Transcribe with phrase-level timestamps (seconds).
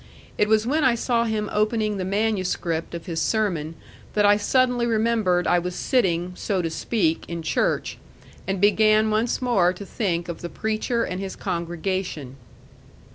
[0.35, 3.75] It was when I saw him opening the manuscript of his sermon
[4.15, 7.99] that I suddenly remembered I was sitting, so to speak, in church,
[8.47, 12.37] and began once more to think of the preacher and his congregation.